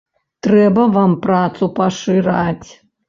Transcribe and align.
Трэба 0.47 0.85
вам 0.95 1.13
працу 1.25 1.71
пашыраць! 1.81 2.69